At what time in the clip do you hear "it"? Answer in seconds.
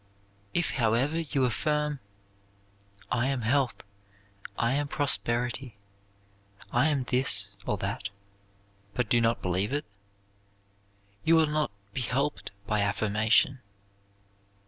9.71-9.85